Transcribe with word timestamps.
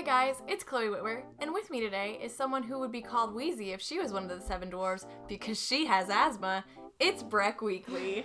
Hi 0.00 0.06
guys, 0.06 0.36
it's 0.48 0.64
Chloe 0.64 0.88
Whitwer, 0.88 1.24
and 1.40 1.52
with 1.52 1.70
me 1.70 1.78
today 1.78 2.18
is 2.22 2.34
someone 2.34 2.62
who 2.62 2.78
would 2.78 2.90
be 2.90 3.02
called 3.02 3.34
Wheezy 3.34 3.72
if 3.72 3.82
she 3.82 3.98
was 3.98 4.14
one 4.14 4.22
of 4.22 4.30
the 4.30 4.40
seven 4.40 4.70
dwarves 4.70 5.04
because 5.28 5.62
she 5.62 5.84
has 5.84 6.08
asthma. 6.08 6.64
It's 6.98 7.22
Breck 7.22 7.60
Weekly. 7.60 8.24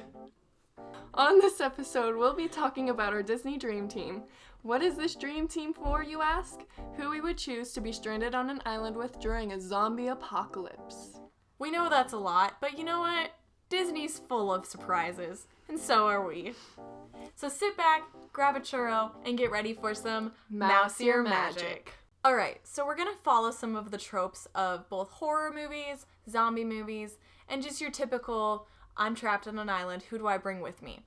On 1.14 1.38
this 1.38 1.60
episode, 1.60 2.16
we'll 2.16 2.34
be 2.34 2.48
talking 2.48 2.90
about 2.90 3.12
our 3.12 3.22
Disney 3.22 3.58
Dream 3.58 3.90
Team. 3.90 4.24
What 4.62 4.82
is 4.82 4.96
this 4.96 5.16
dream 5.16 5.50
team 5.50 5.74
for, 5.74 6.02
you 6.02 6.22
ask? 6.22 6.62
Who 6.96 7.10
we 7.10 7.20
would 7.20 7.38
choose 7.38 7.74
to 7.74 7.82
be 7.82 7.92
stranded 7.92 8.34
on 8.34 8.50
an 8.50 8.62
island 8.66 8.96
with 8.96 9.20
during 9.20 9.52
a 9.52 9.60
zombie 9.60 10.08
apocalypse. 10.08 11.20
We 11.60 11.72
know 11.72 11.90
that's 11.90 12.14
a 12.14 12.18
lot, 12.18 12.54
but 12.62 12.78
you 12.78 12.86
know 12.86 13.02
what? 13.02 13.32
Disney's 13.68 14.22
full 14.30 14.54
of 14.54 14.66
surprises, 14.66 15.48
and 15.68 15.78
so 15.78 16.08
are 16.08 16.26
we. 16.26 16.54
So 17.36 17.50
sit 17.50 17.76
back, 17.76 18.04
grab 18.36 18.58
a 18.58 18.60
churro, 18.60 19.12
and 19.24 19.38
get 19.38 19.50
ready 19.50 19.74
for 19.74 19.96
some 19.96 20.34
Mouse 20.50 21.00
Ear 21.00 21.24
magic. 21.24 21.94
Alright, 22.28 22.60
so 22.68 22.86
we're 22.86 22.98
gonna 22.98 23.12
follow 23.24 23.50
some 23.50 23.78
of 23.78 23.92
the 23.92 23.98
tropes 23.98 24.46
of 24.54 24.90
both 24.90 25.10
horror 25.10 25.54
movies, 25.54 26.06
zombie 26.30 26.66
movies, 26.66 27.18
and 27.48 27.64
just 27.64 27.80
your 27.80 27.92
typical 27.92 28.68
I'm 28.98 29.16
trapped 29.16 29.48
on 29.48 29.58
an 29.58 29.70
island, 29.70 30.04
who 30.04 30.18
do 30.18 30.28
I 30.28 30.38
bring 30.38 30.60
with 30.60 30.82
me? 30.82 31.06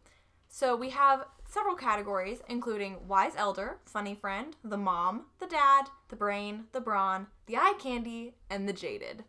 So 0.48 0.74
we 0.74 0.88
have 0.90 1.26
several 1.46 1.74
categories, 1.74 2.40
including 2.48 3.06
wise 3.06 3.34
elder, 3.36 3.76
funny 3.84 4.14
friend, 4.14 4.56
the 4.64 4.78
mom, 4.78 5.26
the 5.38 5.46
dad, 5.46 5.88
the 6.08 6.16
brain, 6.16 6.64
the 6.72 6.80
brawn, 6.80 7.26
the 7.44 7.58
eye 7.58 7.74
candy, 7.78 8.36
and 8.48 8.66
the 8.66 8.72
jaded. 8.72 9.24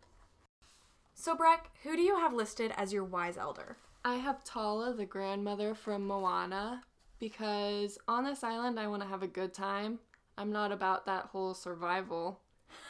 So 1.12 1.34
Breck, 1.34 1.70
who 1.82 1.96
do 1.96 2.02
you 2.02 2.16
have 2.16 2.32
listed 2.32 2.72
as 2.78 2.94
your 2.94 3.04
wise 3.04 3.36
elder? 3.36 3.76
I 4.06 4.14
have 4.14 4.42
Tala, 4.42 4.94
the 4.94 5.04
grandmother 5.04 5.74
from 5.74 6.06
Moana, 6.06 6.82
because 7.20 7.98
on 8.08 8.24
this 8.24 8.42
island 8.42 8.80
I 8.80 8.88
want 8.88 9.02
to 9.02 9.08
have 9.08 9.22
a 9.22 9.28
good 9.28 9.54
time. 9.54 9.98
I'm 10.38 10.50
not 10.52 10.72
about 10.72 11.04
that 11.06 11.26
whole 11.26 11.54
survival. 11.54 12.40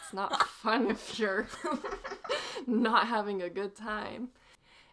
It's 0.05 0.15
not 0.15 0.49
fun 0.49 0.91
if 0.91 1.19
you're 1.19 1.49
not 2.67 3.07
having 3.09 3.43
a 3.43 3.51
good 3.51 3.75
time. 3.75 4.29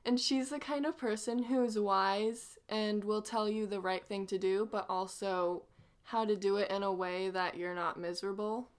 And 0.05 0.19
she's 0.19 0.49
the 0.49 0.59
kind 0.59 0.85
of 0.85 0.97
person 0.97 1.44
who's 1.44 1.77
wise 1.77 2.57
and 2.69 3.03
will 3.03 3.21
tell 3.21 3.47
you 3.49 3.67
the 3.67 3.79
right 3.81 4.03
thing 4.05 4.25
to 4.27 4.38
do, 4.38 4.67
but 4.71 4.85
also 4.89 5.63
how 6.03 6.23
to 6.25 6.35
do 6.35 6.55
it 6.55 6.72
in 6.72 6.81
a 6.83 6.91
way 6.91 7.29
that 7.29 7.57
you're 7.57 7.75
not 7.75 7.99
miserable. 7.99 8.69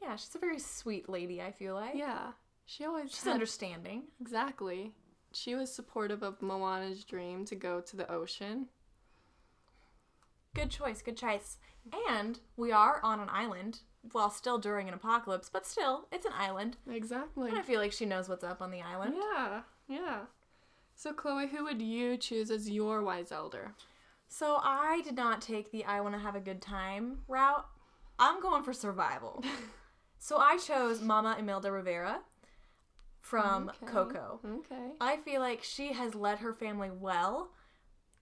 Yeah, 0.00 0.14
she's 0.16 0.34
a 0.34 0.38
very 0.38 0.60
sweet 0.60 1.08
lady, 1.08 1.42
I 1.42 1.50
feel 1.50 1.74
like. 1.74 1.94
Yeah. 1.96 2.32
She 2.66 2.84
always 2.84 3.10
She's 3.10 3.24
had- 3.24 3.32
understanding. 3.34 4.04
Exactly. 4.20 4.92
She 5.32 5.54
was 5.56 5.72
supportive 5.74 6.22
of 6.22 6.40
Moana's 6.40 7.04
dream 7.04 7.44
to 7.46 7.54
go 7.56 7.80
to 7.80 7.96
the 7.96 8.10
ocean. 8.10 8.66
Good 10.54 10.70
choice, 10.70 11.00
good 11.02 11.16
choice. 11.16 11.58
And 12.08 12.38
we 12.56 12.72
are 12.72 13.00
on 13.02 13.20
an 13.20 13.28
island, 13.30 13.80
while 14.12 14.30
still 14.30 14.58
during 14.58 14.88
an 14.88 14.94
apocalypse, 14.94 15.48
but 15.48 15.66
still, 15.66 16.06
it's 16.12 16.26
an 16.26 16.32
island. 16.36 16.76
Exactly. 16.90 17.50
And 17.50 17.58
I 17.58 17.62
feel 17.62 17.80
like 17.80 17.92
she 17.92 18.04
knows 18.06 18.28
what's 18.28 18.44
up 18.44 18.60
on 18.60 18.70
the 18.70 18.82
island. 18.82 19.14
Yeah, 19.16 19.62
yeah. 19.88 20.18
So, 20.94 21.12
Chloe, 21.12 21.46
who 21.48 21.64
would 21.64 21.80
you 21.80 22.16
choose 22.16 22.50
as 22.50 22.68
your 22.68 23.02
wise 23.02 23.32
elder? 23.32 23.72
So 24.28 24.60
I 24.62 25.00
did 25.04 25.16
not 25.16 25.40
take 25.40 25.72
the 25.72 25.84
I 25.84 26.00
want 26.00 26.14
to 26.14 26.20
have 26.20 26.36
a 26.36 26.40
good 26.40 26.62
time 26.62 27.18
route. 27.26 27.66
I'm 28.18 28.40
going 28.40 28.62
for 28.62 28.72
survival. 28.72 29.42
so 30.18 30.36
I 30.36 30.56
chose 30.56 31.00
Mama 31.00 31.36
Imelda 31.38 31.72
Rivera 31.72 32.20
from 33.20 33.70
Okay. 33.82 33.86
Coco. 33.92 34.40
Okay. 34.46 34.92
I 35.00 35.16
feel 35.16 35.40
like 35.40 35.64
she 35.64 35.94
has 35.94 36.14
led 36.14 36.38
her 36.38 36.52
family 36.54 36.90
well, 36.90 37.50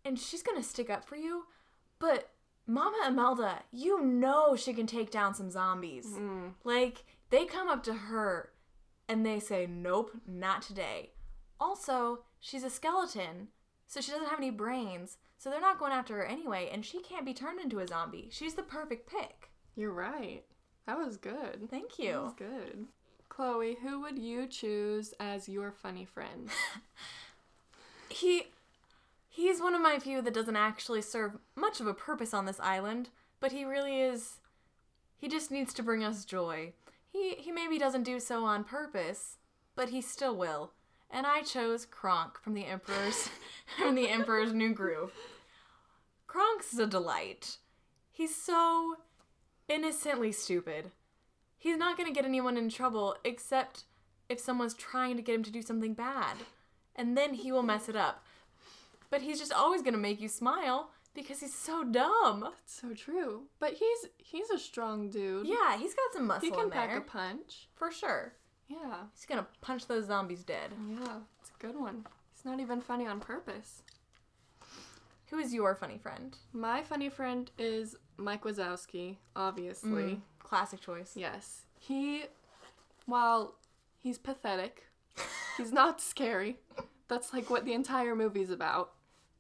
and 0.05 0.19
she's 0.19 0.43
gonna 0.43 0.63
stick 0.63 0.89
up 0.89 1.05
for 1.05 1.17
you. 1.17 1.45
But 1.99 2.31
Mama 2.67 2.99
Imelda, 3.07 3.61
you 3.73 4.03
know 4.03 4.55
she 4.55 4.73
can 4.73 4.87
take 4.87 5.11
down 5.11 5.35
some 5.35 5.51
zombies. 5.51 6.07
Mm. 6.07 6.53
Like 6.65 7.05
they 7.31 7.45
come 7.45 7.69
up 7.69 7.83
to 7.85 7.95
her, 7.95 8.51
and 9.09 9.25
they 9.25 9.41
say, 9.41 9.67
"Nope, 9.67 10.13
not 10.27 10.63
today." 10.63 11.11
Also, 11.61 12.21
she's 12.41 12.63
a 12.63 12.71
skeleton, 12.71 13.49
so 13.87 14.01
she 14.01 14.13
doesn't 14.13 14.29
have 14.29 14.39
any 14.39 14.51
brains. 14.51 15.17
So 15.39 15.51
they're 15.51 15.61
not 15.61 15.79
going 15.79 15.93
after 15.93 16.17
her 16.17 16.25
anyway, 16.25 16.69
and 16.73 16.85
she 16.85 17.01
can't 17.01 17.25
be 17.25 17.33
turned 17.33 17.61
into 17.61 17.79
a 17.79 17.87
zombie. 17.87 18.29
She's 18.33 18.55
the 18.55 18.63
perfect 18.63 19.09
pick. 19.09 19.51
You're 19.77 19.93
right. 19.93 20.43
That 20.87 20.99
was 20.99 21.17
good. 21.17 21.69
Thank 21.71 21.99
you. 21.99 22.13
That 22.13 22.23
was 22.23 22.33
good. 22.35 22.87
Chloe, 23.29 23.77
who 23.81 24.01
would 24.01 24.19
you 24.19 24.47
choose 24.49 25.15
as 25.21 25.49
your 25.49 25.71
funny 25.71 26.05
friend? 26.05 26.49
he 28.09 28.49
he's 29.39 29.63
one 29.63 29.75
of 29.75 29.81
my 29.81 30.01
few 30.01 30.21
that 30.21 30.35
doesn't 30.35 30.57
actually 30.57 31.01
serve 31.01 31.39
much 31.55 31.81
of 31.81 31.87
a 31.87 31.95
purpose 31.95 32.35
on 32.35 32.45
this 32.45 32.59
island, 32.59 33.09
but 33.39 33.53
he 33.53 33.65
really 33.65 34.01
is 34.01 34.41
he 35.17 35.29
just 35.29 35.51
needs 35.51 35.73
to 35.75 35.83
bring 35.83 36.03
us 36.03 36.25
joy. 36.25 36.73
He 37.07 37.37
he 37.39 37.53
maybe 37.53 37.79
doesn't 37.79 38.03
do 38.03 38.19
so 38.19 38.45
on 38.45 38.65
purpose, 38.65 39.39
but 39.77 39.91
he 39.91 40.01
still 40.01 40.37
will. 40.37 40.73
And 41.11 41.25
I 41.25 41.43
chose 41.43 41.87
Kronk 41.87 42.39
from 42.43 42.55
the 42.55 42.67
Emperor's 42.67 43.31
from 43.79 43.95
the 43.95 44.09
Emperor's 44.09 44.53
New 44.53 44.75
Groove. 44.75 45.13
Kronk's 46.27 46.77
a 46.77 46.87
delight. 46.87 47.59
He's 48.11 48.35
so 48.35 48.97
innocently 49.69 50.33
stupid. 50.33 50.91
He's 51.57 51.77
not 51.77 51.97
going 51.97 52.09
to 52.09 52.15
get 52.15 52.25
anyone 52.25 52.57
in 52.57 52.69
trouble 52.69 53.17
except 53.25 53.85
if 54.29 54.41
someone's 54.41 54.75
trying 54.75 55.17
to 55.17 55.23
get 55.23 55.37
him 55.37 55.45
to 55.45 55.51
do 55.51 55.63
something 55.63 55.95
bad. 55.95 56.37
And 56.95 57.17
then 57.17 57.35
he 57.35 57.53
will 57.53 57.63
mess 57.63 57.89
it 57.89 57.97
up. 57.97 58.25
But 59.11 59.23
he's 59.23 59.39
just 59.39 59.53
always 59.53 59.83
to 59.95 59.99
make 60.01 60.21
you 60.21 60.29
smile 60.29 60.91
because 61.15 61.41
he's 61.41 61.55
so 61.55 61.85
dumb. 61.85 62.41
That's 62.43 62.81
so 62.81 62.93
true. 62.95 63.45
But 63.59 63.75
he's 63.75 64.07
he's 64.19 64.51
a 64.51 64.59
strong 64.59 65.11
dude. 65.11 65.47
Yeah, 65.47 65.77
he's 65.79 65.95
got 65.95 66.13
some 66.13 66.27
muscle 66.27 66.49
He 66.49 66.55
can 66.55 66.71
pack 66.71 66.97
a 66.97 67.01
punch. 67.01 67.69
for 67.75 67.91
sure. 67.91 68.35
Yeah. 68.69 69.05
He's 69.15 69.25
to 69.39 69.47
punch 69.61 69.87
those 69.87 70.07
zombies 70.07 70.45
dead. 70.45 70.73
Yeah. 70.91 71.19
It's 71.41 71.51
a 71.51 71.67
good 71.67 71.79
one. 71.79 72.07
He's 72.35 72.45
not 72.45 72.61
even 72.61 72.81
funny 72.81 73.07
on 73.07 73.19
purpose. 73.21 73.83
Who 75.31 75.39
is 75.39 75.53
your 75.53 75.75
funny 75.75 75.99
friend? 75.99 76.37
My 76.53 76.83
funny 76.83 77.09
friend 77.09 77.51
is 77.59 77.97
Mike 78.17 78.45
Wazowski, 78.45 79.17
obviously. 79.37 79.91
Mm, 79.91 80.21
classic 80.39 80.81
choice. 80.81 81.13
Yes. 81.17 81.63
He, 81.79 82.25
while 83.07 83.57
he's 83.99 84.19
pathetic, 84.19 84.85
he's 85.57 85.73
not 85.73 86.01
scary. 86.01 86.59
That's 87.09 87.33
like 87.33 87.51
what 87.51 87.65
the 87.65 87.73
entire 87.73 88.15
movie's 88.15 88.51
about. 88.51 88.93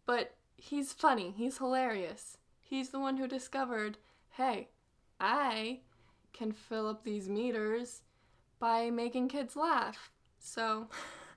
But 0.06 0.34
he's 0.56 0.92
funny. 0.92 1.34
He's 1.36 1.58
hilarious. 1.58 2.38
He's 2.60 2.90
the 2.90 2.98
one 3.00 3.16
who 3.16 3.26
discovered 3.28 3.98
hey, 4.30 4.68
I 5.20 5.80
can 6.32 6.52
fill 6.52 6.86
up 6.86 7.02
these 7.04 7.28
meters 7.28 8.02
by 8.60 8.88
making 8.90 9.28
kids 9.28 9.56
laugh. 9.56 10.10
So, 10.38 10.88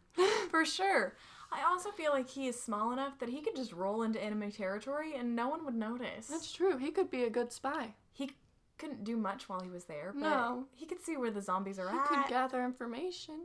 For 0.51 0.65
sure. 0.65 1.15
I 1.51 1.63
also 1.69 1.89
feel 1.91 2.11
like 2.11 2.29
he 2.29 2.47
is 2.47 2.61
small 2.61 2.91
enough 2.91 3.17
that 3.19 3.29
he 3.29 3.41
could 3.41 3.55
just 3.55 3.73
roll 3.73 4.03
into 4.03 4.21
enemy 4.23 4.51
territory 4.51 5.15
and 5.15 5.35
no 5.35 5.49
one 5.49 5.65
would 5.65 5.75
notice. 5.75 6.27
that's 6.27 6.51
true. 6.51 6.77
He 6.77 6.91
could 6.91 7.09
be 7.09 7.23
a 7.23 7.29
good 7.29 7.51
spy. 7.51 7.95
he 8.13 8.31
couldn't 8.77 9.03
do 9.03 9.15
much 9.17 9.47
while 9.49 9.59
he 9.61 9.69
was 9.69 9.85
there, 9.85 10.11
but 10.13 10.21
No. 10.21 10.65
he 10.73 10.85
could 10.85 11.03
see 11.03 11.17
where 11.17 11.29
the 11.31 11.41
zombies 11.41 11.77
are 11.79 11.89
He 11.91 11.97
could 12.07 12.27
gather 12.29 12.63
information. 12.63 13.41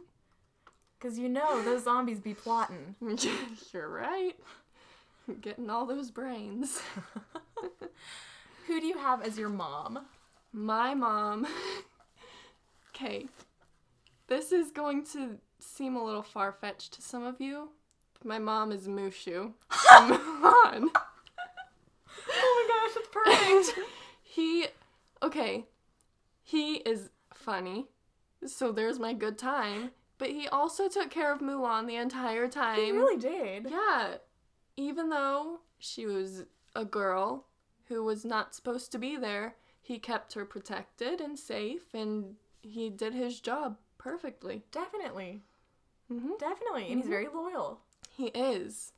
Because 0.98 1.18
you 1.18 1.28
know 1.28 1.62
those 1.62 1.84
zombies 1.84 2.20
be 2.20 2.34
plotting. 2.34 2.94
You're 3.72 3.88
right. 3.88 4.34
Getting 5.40 5.70
all 5.70 5.86
those 5.86 6.10
brains. 6.10 6.80
Who 8.66 8.80
do 8.80 8.86
you 8.86 8.98
have 8.98 9.22
as 9.22 9.38
your 9.38 9.48
mom? 9.48 10.06
My 10.52 10.94
mom. 10.94 11.46
Okay. 12.90 13.26
This 14.28 14.52
is 14.52 14.70
going 14.70 15.04
to 15.12 15.38
seem 15.58 15.96
a 15.96 16.04
little 16.04 16.22
far 16.22 16.52
fetched 16.52 16.94
to 16.94 17.02
some 17.02 17.24
of 17.24 17.40
you. 17.40 17.70
My 18.24 18.38
mom 18.38 18.72
is 18.72 18.88
Mushu. 18.88 19.52
from 19.68 20.10
Mulan. 20.42 20.88
Oh 22.28 22.68
my 22.68 22.68
gosh, 22.68 22.96
it's 22.96 23.08
perfect. 23.12 23.78
he. 24.22 24.66
Okay. 25.22 25.66
He 26.42 26.76
is 26.76 27.10
funny. 27.34 27.86
So 28.46 28.72
there's 28.72 28.98
my 28.98 29.12
good 29.12 29.38
time. 29.38 29.90
But 30.18 30.30
he 30.30 30.48
also 30.48 30.88
took 30.88 31.10
care 31.10 31.32
of 31.32 31.40
Mulan 31.40 31.86
the 31.86 31.96
entire 31.96 32.48
time. 32.48 32.78
he 32.80 32.90
really 32.92 33.20
did. 33.20 33.68
Yeah. 33.70 34.16
Even 34.76 35.10
though 35.10 35.60
she 35.78 36.06
was 36.06 36.44
a 36.74 36.84
girl 36.84 37.46
who 37.88 38.02
was 38.02 38.24
not 38.24 38.54
supposed 38.54 38.92
to 38.92 38.98
be 38.98 39.16
there, 39.16 39.56
he 39.82 39.98
kept 39.98 40.32
her 40.34 40.44
protected 40.44 41.20
and 41.20 41.38
safe 41.38 41.94
and 41.94 42.36
he 42.62 42.90
did 42.90 43.14
his 43.14 43.40
job 43.40 43.76
perfectly. 43.98 44.64
Definitely. 44.72 45.42
hmm 46.08 46.32
Definitely. 46.38 46.88
And 46.90 46.98
he's 47.00 47.08
very 47.08 47.28
loyal. 47.28 47.80
He 48.16 48.26
is. 48.28 48.92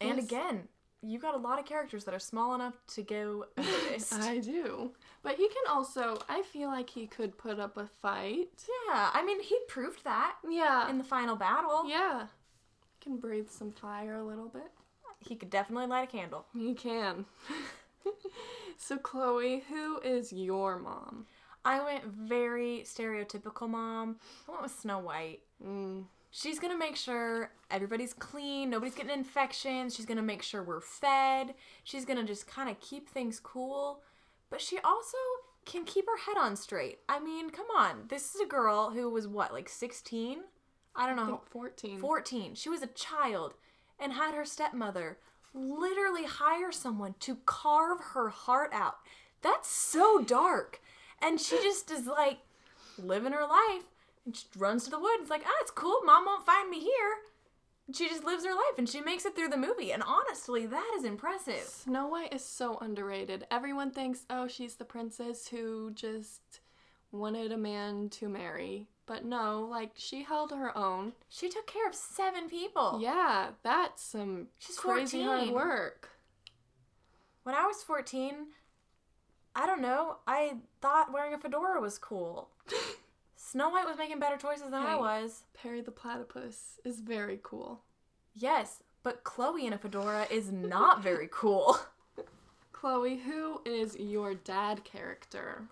And 0.00 0.16
Yes. 0.16 0.26
again, 0.26 0.68
you've 1.02 1.22
got 1.22 1.34
a 1.34 1.38
lot 1.38 1.58
of 1.58 1.66
characters 1.66 2.04
that 2.04 2.14
are 2.14 2.18
small 2.18 2.54
enough 2.54 2.74
to 2.94 3.02
go. 3.02 3.44
I 4.12 4.38
do. 4.38 4.92
But 5.22 5.36
he 5.36 5.48
can 5.48 5.64
also, 5.68 6.16
I 6.28 6.42
feel 6.42 6.68
like 6.68 6.88
he 6.90 7.06
could 7.06 7.36
put 7.36 7.58
up 7.60 7.76
a 7.76 7.86
fight. 8.00 8.48
yeah, 8.88 9.10
I 9.12 9.22
mean, 9.24 9.40
he 9.42 9.58
proved 9.68 10.02
that 10.04 10.36
Yeah. 10.48 10.88
in 10.88 10.96
the 10.98 11.04
final 11.04 11.36
battle. 11.36 11.84
yeah. 11.86 12.26
He 12.98 13.04
can 13.04 13.18
breathe 13.18 13.48
some 13.48 13.70
fire 13.72 14.16
a 14.16 14.24
little 14.24 14.48
bit. 14.48 14.70
He 15.18 15.36
could 15.36 15.50
definitely 15.50 15.86
light 15.86 16.04
a 16.08 16.10
candle. 16.10 16.46
He 16.54 16.72
can. 16.74 17.26
so, 18.78 18.96
Chloe, 18.96 19.62
who 19.68 20.00
is 20.00 20.32
your 20.32 20.78
mom? 20.78 21.26
I 21.64 21.82
went 21.84 22.04
very 22.06 22.84
stereotypical 22.86 23.68
mom. 23.68 24.16
I 24.48 24.52
went 24.52 24.62
with 24.62 24.72
Snow 24.80 24.98
White. 24.98 25.40
Mm. 25.64 26.04
She's 26.30 26.58
gonna 26.58 26.78
make 26.78 26.96
sure 26.96 27.50
everybody's 27.70 28.14
clean, 28.14 28.70
nobody's 28.70 28.94
getting 28.94 29.12
infections. 29.12 29.94
She's 29.94 30.06
gonna 30.06 30.22
make 30.22 30.42
sure 30.42 30.62
we're 30.62 30.80
fed. 30.80 31.54
She's 31.84 32.04
gonna 32.06 32.24
just 32.24 32.46
kind 32.46 32.70
of 32.70 32.80
keep 32.80 33.08
things 33.08 33.40
cool. 33.40 34.02
But 34.50 34.60
she 34.60 34.78
also 34.78 35.16
can 35.64 35.84
keep 35.84 36.06
her 36.06 36.16
head 36.16 36.40
on 36.40 36.56
straight. 36.56 36.98
I 37.08 37.20
mean, 37.20 37.50
come 37.50 37.66
on. 37.76 38.06
This 38.08 38.34
is 38.34 38.40
a 38.40 38.46
girl 38.46 38.90
who 38.90 39.08
was 39.08 39.28
what, 39.28 39.52
like 39.52 39.68
16? 39.68 40.38
I 40.96 41.06
don't 41.06 41.18
I 41.18 41.22
know. 41.22 41.28
think 41.28 41.48
14. 41.50 41.98
14. 42.00 42.54
She 42.54 42.68
was 42.68 42.82
a 42.82 42.88
child 42.88 43.54
and 43.98 44.12
had 44.12 44.34
her 44.34 44.44
stepmother 44.44 45.18
literally 45.54 46.24
hire 46.24 46.72
someone 46.72 47.14
to 47.20 47.36
carve 47.46 48.00
her 48.12 48.28
heart 48.28 48.70
out. 48.72 48.96
That's 49.42 49.68
so 49.68 50.22
dark. 50.22 50.80
And 51.22 51.40
she 51.40 51.56
just 51.56 51.90
is 51.90 52.06
like 52.06 52.38
living 52.98 53.32
her 53.32 53.46
life 53.46 53.84
and 54.24 54.36
she 54.36 54.46
runs 54.56 54.84
to 54.84 54.90
the 54.90 54.98
woods 54.98 55.30
like, 55.30 55.42
ah, 55.46 55.58
it's 55.60 55.70
cool. 55.70 56.00
Mom 56.04 56.24
won't 56.26 56.46
find 56.46 56.70
me 56.70 56.80
here. 56.80 57.18
She 57.92 58.08
just 58.08 58.24
lives 58.24 58.44
her 58.44 58.52
life 58.52 58.78
and 58.78 58.88
she 58.88 59.00
makes 59.00 59.24
it 59.24 59.34
through 59.34 59.48
the 59.48 59.56
movie. 59.56 59.92
And 59.92 60.02
honestly, 60.02 60.66
that 60.66 60.92
is 60.96 61.04
impressive. 61.04 61.62
Snow 61.62 62.06
White 62.06 62.32
is 62.32 62.44
so 62.44 62.78
underrated. 62.78 63.46
Everyone 63.50 63.90
thinks, 63.90 64.24
oh, 64.30 64.46
she's 64.46 64.76
the 64.76 64.84
princess 64.84 65.48
who 65.48 65.90
just 65.92 66.60
wanted 67.12 67.52
a 67.52 67.56
man 67.56 68.08
to 68.10 68.28
marry. 68.28 68.88
But 69.06 69.24
no, 69.24 69.66
like, 69.68 69.90
she 69.96 70.22
held 70.22 70.52
her 70.52 70.76
own. 70.76 71.12
She 71.28 71.48
took 71.48 71.66
care 71.66 71.88
of 71.88 71.94
seven 71.94 72.48
people. 72.48 73.00
Yeah, 73.02 73.48
that's 73.62 74.02
some 74.02 74.48
She's 74.58 74.76
crazy 74.76 75.22
hard 75.22 75.50
work. 75.50 76.10
When 77.42 77.54
I 77.54 77.66
was 77.66 77.82
14, 77.82 78.34
I 79.56 79.66
don't 79.66 79.82
know, 79.82 80.18
I 80.26 80.58
thought 80.80 81.12
wearing 81.12 81.34
a 81.34 81.38
fedora 81.38 81.80
was 81.80 81.98
cool. 81.98 82.50
Snow 83.50 83.68
White 83.70 83.88
was 83.88 83.98
making 83.98 84.20
better 84.20 84.36
choices 84.36 84.70
than 84.70 84.74
I 84.74 84.94
was. 84.94 85.42
Perry 85.54 85.80
the 85.80 85.90
Platypus 85.90 86.78
is 86.84 87.00
very 87.00 87.40
cool. 87.42 87.80
Yes, 88.32 88.80
but 89.02 89.24
Chloe 89.24 89.66
in 89.66 89.72
a 89.72 89.78
fedora 89.78 90.28
is 90.30 90.52
not 90.52 91.02
very 91.02 91.28
cool. 91.32 91.76
Chloe, 92.70 93.16
who 93.16 93.60
is 93.66 93.96
your 93.98 94.34
dad 94.34 94.84
character? 94.84 95.64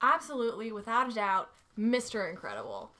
Absolutely, 0.00 0.70
without 0.70 1.10
a 1.10 1.14
doubt, 1.16 1.50
Mr. 1.76 2.30
Incredible. 2.30 2.92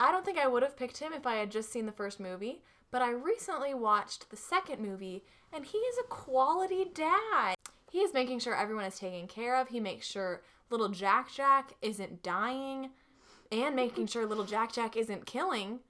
I 0.00 0.10
don't 0.10 0.24
think 0.24 0.38
I 0.38 0.48
would 0.48 0.62
have 0.62 0.78
picked 0.78 0.96
him 0.96 1.12
if 1.12 1.26
I 1.26 1.34
had 1.34 1.50
just 1.50 1.70
seen 1.70 1.84
the 1.84 1.92
first 1.92 2.18
movie, 2.18 2.62
but 2.90 3.02
I 3.02 3.10
recently 3.10 3.74
watched 3.74 4.30
the 4.30 4.36
second 4.36 4.80
movie, 4.80 5.24
and 5.52 5.66
he 5.66 5.76
is 5.76 5.98
a 5.98 6.08
quality 6.08 6.86
dad. 6.94 7.56
He 7.92 7.98
is 7.98 8.14
making 8.14 8.38
sure 8.38 8.56
everyone 8.56 8.86
is 8.86 8.98
taken 8.98 9.28
care 9.28 9.56
of. 9.60 9.68
He 9.68 9.78
makes 9.78 10.06
sure 10.06 10.40
little 10.70 10.88
Jack 10.88 11.30
Jack 11.30 11.74
isn't 11.82 12.22
dying, 12.22 12.92
and 13.50 13.74
making 13.76 14.06
sure 14.06 14.26
little 14.26 14.44
Jack 14.44 14.72
Jack 14.72 14.96
isn't 14.96 15.26
killing. 15.26 15.80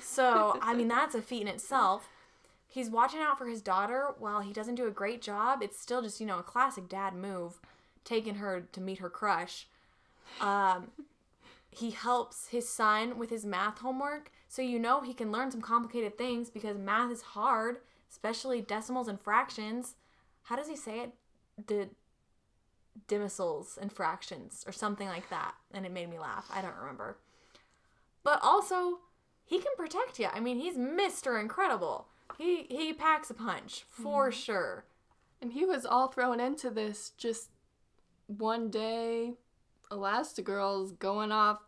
So, 0.00 0.58
I 0.62 0.74
mean, 0.74 0.88
that's 0.88 1.14
a 1.14 1.22
feat 1.22 1.42
in 1.42 1.48
itself. 1.48 2.08
He's 2.68 2.90
watching 2.90 3.20
out 3.20 3.38
for 3.38 3.46
his 3.46 3.60
daughter 3.60 4.14
while 4.18 4.40
he 4.40 4.52
doesn't 4.52 4.76
do 4.76 4.86
a 4.86 4.90
great 4.90 5.22
job. 5.22 5.62
It's 5.62 5.78
still 5.78 6.02
just, 6.02 6.20
you 6.20 6.26
know, 6.26 6.38
a 6.38 6.42
classic 6.42 6.88
dad 6.88 7.14
move, 7.14 7.60
taking 8.04 8.36
her 8.36 8.66
to 8.72 8.80
meet 8.80 8.98
her 8.98 9.10
crush. 9.10 9.66
Um, 10.40 10.88
he 11.70 11.90
helps 11.90 12.48
his 12.48 12.68
son 12.68 13.18
with 13.18 13.30
his 13.30 13.44
math 13.44 13.78
homework, 13.78 14.30
so 14.48 14.62
you 14.62 14.78
know 14.78 15.02
he 15.02 15.12
can 15.12 15.30
learn 15.30 15.50
some 15.50 15.60
complicated 15.60 16.16
things 16.16 16.48
because 16.48 16.78
math 16.78 17.12
is 17.12 17.22
hard, 17.22 17.78
especially 18.10 18.60
decimals 18.60 19.08
and 19.08 19.20
fractions. 19.20 19.94
How 20.44 20.56
does 20.56 20.68
he 20.68 20.76
say 20.76 21.00
it? 21.00 21.12
The 21.66 21.88
dimicils 23.08 23.76
and 23.78 23.92
fractions 23.92 24.64
or 24.66 24.72
something 24.72 25.08
like 25.08 25.28
that. 25.30 25.54
And 25.72 25.84
it 25.84 25.92
made 25.92 26.10
me 26.10 26.18
laugh. 26.18 26.48
I 26.52 26.62
don't 26.62 26.76
remember. 26.76 27.18
But 28.22 28.40
also, 28.42 28.98
he 29.44 29.58
can 29.58 29.72
protect 29.76 30.18
you. 30.18 30.28
I 30.32 30.40
mean, 30.40 30.58
he's 30.58 30.76
Mr. 30.76 31.40
Incredible. 31.40 32.08
He 32.38 32.66
he 32.68 32.92
packs 32.92 33.30
a 33.30 33.34
punch 33.34 33.84
for 33.88 34.30
mm-hmm. 34.30 34.38
sure. 34.38 34.84
And 35.40 35.52
he 35.52 35.64
was 35.64 35.86
all 35.86 36.08
thrown 36.08 36.40
into 36.40 36.70
this 36.70 37.12
just 37.16 37.50
one 38.26 38.70
day. 38.70 39.34
Elastigirl's 39.90 40.92
going 40.92 41.30
off 41.30 41.60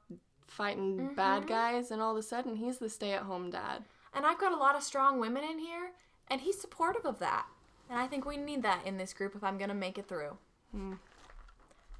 fighting 0.48 1.14
bad 1.14 1.42
mm-hmm. 1.42 1.48
guys, 1.48 1.90
and 1.90 2.02
all 2.02 2.12
of 2.12 2.16
a 2.16 2.22
sudden 2.22 2.56
he's 2.56 2.78
the 2.78 2.88
stay 2.88 3.12
at 3.12 3.22
home 3.22 3.50
dad. 3.50 3.84
And 4.12 4.26
I've 4.26 4.40
got 4.40 4.52
a 4.52 4.56
lot 4.56 4.74
of 4.74 4.82
strong 4.82 5.20
women 5.20 5.44
in 5.44 5.58
here, 5.58 5.92
and 6.28 6.40
he's 6.40 6.60
supportive 6.60 7.04
of 7.04 7.20
that. 7.20 7.46
And 7.88 7.98
I 7.98 8.06
think 8.06 8.24
we 8.24 8.36
need 8.36 8.62
that 8.64 8.84
in 8.84 8.96
this 8.96 9.12
group 9.12 9.36
if 9.36 9.44
I'm 9.44 9.58
going 9.58 9.68
to 9.68 9.74
make 9.74 9.98
it 9.98 10.08
through. 10.08 10.36
Mm. 10.76 10.98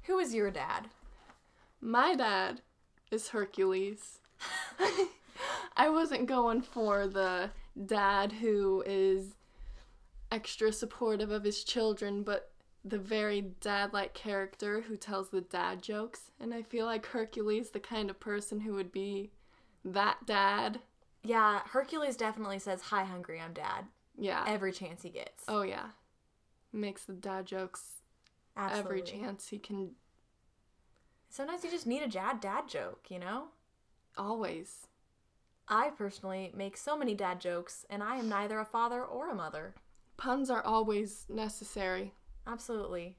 Who 0.09 0.17
is 0.17 0.33
your 0.33 0.49
dad? 0.49 0.87
My 1.79 2.15
dad 2.15 2.61
is 3.11 3.29
Hercules. 3.29 4.17
I 5.77 5.87
wasn't 5.87 6.25
going 6.25 6.63
for 6.63 7.05
the 7.05 7.51
dad 7.85 8.31
who 8.31 8.83
is 8.87 9.35
extra 10.31 10.73
supportive 10.73 11.29
of 11.29 11.43
his 11.43 11.63
children, 11.63 12.23
but 12.23 12.49
the 12.83 12.97
very 12.97 13.51
dad 13.61 13.93
like 13.93 14.15
character 14.15 14.81
who 14.81 14.97
tells 14.97 15.29
the 15.29 15.41
dad 15.41 15.83
jokes. 15.83 16.31
And 16.39 16.55
I 16.55 16.63
feel 16.63 16.87
like 16.87 17.05
Hercules, 17.05 17.69
the 17.69 17.79
kind 17.79 18.09
of 18.09 18.19
person 18.19 18.61
who 18.61 18.73
would 18.73 18.91
be 18.91 19.29
that 19.85 20.25
dad. 20.25 20.79
Yeah, 21.21 21.59
Hercules 21.69 22.17
definitely 22.17 22.57
says, 22.57 22.81
Hi, 22.81 23.03
hungry, 23.03 23.39
I'm 23.39 23.53
dad. 23.53 23.85
Yeah. 24.17 24.43
Every 24.47 24.71
chance 24.71 25.03
he 25.03 25.09
gets. 25.11 25.43
oh, 25.47 25.61
yeah. 25.61 25.89
Makes 26.73 27.03
the 27.03 27.13
dad 27.13 27.45
jokes 27.45 27.98
Absolutely. 28.59 28.99
every 28.99 29.01
chance 29.01 29.47
he 29.47 29.57
can, 29.57 29.91
Sometimes 31.29 31.63
you 31.63 31.69
just 31.69 31.87
need 31.87 32.01
a 32.01 32.07
dad 32.07 32.41
dad 32.41 32.67
joke, 32.67 33.05
you 33.09 33.19
know? 33.19 33.49
always. 34.17 34.87
I 35.67 35.91
personally 35.91 36.51
make 36.55 36.75
so 36.75 36.97
many 36.97 37.13
dad 37.13 37.39
jokes, 37.39 37.85
and 37.89 38.03
I 38.03 38.17
am 38.17 38.27
neither 38.27 38.59
a 38.59 38.65
father 38.65 39.03
or 39.03 39.29
a 39.29 39.35
mother. 39.35 39.75
Puns 40.17 40.49
are 40.49 40.63
always 40.63 41.25
necessary. 41.29 42.13
Absolutely. 42.45 43.15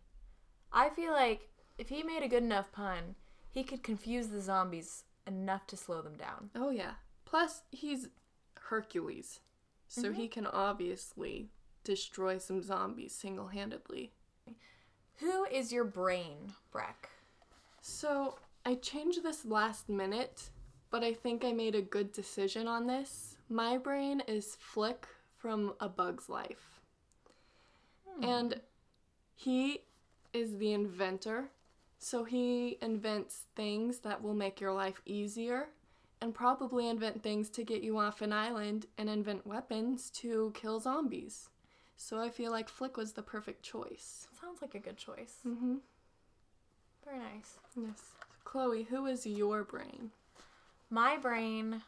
I 0.73 0.91
feel 0.91 1.13
like 1.13 1.49
if 1.79 1.89
he 1.89 2.03
made 2.03 2.23
a 2.23 2.29
good 2.29 2.43
enough 2.43 2.73
pun, 2.73 3.15
he 3.49 3.63
could 3.63 3.83
confuse 3.83 4.29
the 4.29 4.41
zombies 4.41 5.05
enough 5.27 5.67
to 5.69 5.77
slow 5.77 6.03
them 6.03 6.17
down. 6.17 6.51
Oh 6.55 6.71
yeah. 6.71 6.95
Plus 7.25 7.63
he's 7.71 8.09
Hercules. 8.57 9.41
So 9.89 10.03
mm-hmm. 10.03 10.15
he 10.15 10.29
can 10.29 10.47
obviously 10.47 11.51
destroy 11.85 12.39
some 12.39 12.63
zombies 12.63 13.15
single-handedly. 13.15 14.13
Who 15.21 15.45
is 15.45 15.71
your 15.71 15.85
brain, 15.85 16.55
Breck? 16.73 17.11
So 17.83 18.37
I 18.65 18.77
changed 18.77 19.23
this 19.23 19.45
last 19.45 19.91
minute, 19.91 20.49
but 20.91 21.05
I 21.05 21.13
think 21.13 21.45
I 21.45 21.53
made 21.53 21.75
a 21.75 21.83
good 21.83 22.11
decision 22.13 22.67
on 22.67 22.87
this. 22.87 23.37
My 23.51 23.77
brain 23.77 24.23
is 24.27 24.57
Flick 24.59 25.07
from 25.37 25.75
A 25.79 25.91
Bug's 25.91 26.31
Life. 26.31 26.81
Hmm. 28.09 28.25
And 28.25 28.61
he 29.35 29.83
is 30.33 30.57
the 30.57 30.73
inventor. 30.73 31.51
So 31.99 32.25
he 32.25 32.79
invents 32.81 33.43
things 33.55 33.99
that 33.99 34.23
will 34.23 34.35
make 34.35 34.59
your 34.59 34.73
life 34.73 35.03
easier 35.05 35.69
and 36.23 36.35
probably 36.35 36.89
invent 36.89 37.23
things 37.23 37.51
to 37.51 37.63
get 37.63 37.83
you 37.83 37.99
off 37.99 38.23
an 38.23 38.33
island 38.33 38.87
and 38.97 39.11
invent 39.11 39.47
weapons 39.47 40.09
to 40.11 40.53
kill 40.55 40.81
zombies. 40.81 41.51
So 42.03 42.19
I 42.19 42.31
feel 42.31 42.51
like 42.51 42.71
Flick 42.71 42.97
was 42.97 43.13
the 43.13 43.23
perfect 43.23 43.63
choice. 43.63 44.27
Sounds 44.41 44.63
like 44.63 44.75
a 44.75 44.79
good 44.79 44.97
choice. 44.97 45.35
Mm-hmm. 45.47 45.75
Very 47.05 47.19
nice. 47.19 47.59
Yes. 47.77 48.01
Chloe, 48.43 48.85
who 48.85 49.05
is 49.05 49.27
your 49.27 49.63
brain? 49.65 50.11
My 50.89 51.19
brain 51.19 51.83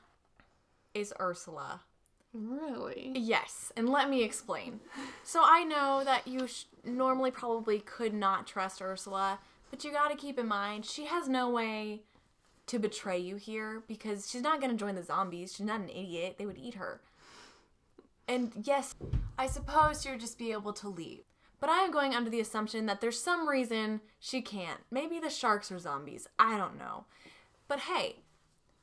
is 0.92 1.14
Ursula. 1.19 1.81
Really? 2.35 3.12
Yes, 3.14 3.73
and 3.75 3.88
let 3.88 4.11
me 4.11 4.23
explain. 4.23 4.81
So 5.25 5.40
I 5.42 5.64
know 5.64 6.02
that 6.04 6.28
you 6.28 6.47
sh- 6.47 6.64
normally 6.85 7.31
probably 7.31 7.81
could 7.81 8.12
not 8.12 8.47
trust 8.47 8.83
Ursula, 8.83 9.38
but 9.71 9.83
you 9.83 9.92
got 9.92 10.11
to 10.11 10.16
keep 10.16 10.38
in 10.38 10.47
mind 10.47 10.85
she 10.85 11.07
has 11.07 11.26
no 11.26 11.49
way 11.49 12.02
to 12.66 12.78
betray 12.78 13.19
you 13.19 13.37
here 13.37 13.83
because 13.88 14.31
she's 14.31 14.42
not 14.42 14.61
going 14.61 14.71
to 14.71 14.78
join 14.78 14.95
the 14.95 15.02
zombies. 15.02 15.54
She's 15.57 15.66
not 15.66 15.81
an 15.81 15.88
idiot. 15.88 16.37
They 16.38 16.47
would 16.47 16.59
eat 16.59 16.75
her. 16.75 17.00
And 18.33 18.51
yes, 18.65 18.95
I 19.39 19.47
suppose 19.47 20.03
she 20.03 20.11
would 20.11 20.21
just 20.21 20.39
be 20.39 20.53
able 20.53 20.73
to 20.73 20.89
leave. 20.89 21.21
But 21.61 21.69
I 21.69 21.81
am 21.81 21.93
going 21.93 22.15
under 22.15 22.31
the 22.31 22.41
assumption 22.41 22.87
that 22.87 23.03
there's 23.03 23.21
some 23.21 23.47
reason 23.47 24.01
she 24.19 24.41
can't. 24.41 24.81
Maybe 24.91 25.21
the 25.21 25.29
sharks 25.29 25.71
are 25.71 25.79
zombies. 25.79 26.27
I 26.39 26.57
don't 26.57 26.79
know. 26.79 27.05
But 27.69 27.81
hey, 27.81 28.17